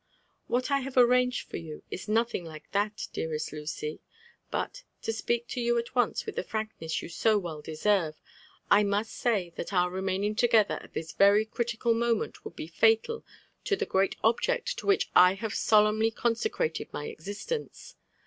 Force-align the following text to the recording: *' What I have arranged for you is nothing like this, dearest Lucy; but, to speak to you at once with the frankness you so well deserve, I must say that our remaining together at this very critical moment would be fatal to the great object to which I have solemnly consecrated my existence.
*' 0.27 0.47
What 0.47 0.71
I 0.71 0.79
have 0.79 0.97
arranged 0.97 1.47
for 1.47 1.57
you 1.57 1.83
is 1.91 2.09
nothing 2.09 2.43
like 2.43 2.71
this, 2.71 3.05
dearest 3.05 3.53
Lucy; 3.53 4.01
but, 4.49 4.81
to 5.03 5.13
speak 5.13 5.47
to 5.49 5.61
you 5.61 5.77
at 5.77 5.93
once 5.93 6.25
with 6.25 6.37
the 6.37 6.43
frankness 6.43 7.03
you 7.03 7.07
so 7.07 7.37
well 7.37 7.61
deserve, 7.61 8.19
I 8.71 8.81
must 8.81 9.13
say 9.13 9.51
that 9.57 9.71
our 9.73 9.91
remaining 9.91 10.33
together 10.33 10.79
at 10.81 10.93
this 10.95 11.11
very 11.11 11.45
critical 11.45 11.93
moment 11.93 12.43
would 12.43 12.55
be 12.55 12.65
fatal 12.65 13.23
to 13.65 13.75
the 13.75 13.85
great 13.85 14.15
object 14.23 14.79
to 14.79 14.87
which 14.87 15.07
I 15.15 15.35
have 15.35 15.53
solemnly 15.53 16.09
consecrated 16.09 16.91
my 16.91 17.05
existence. 17.05 17.95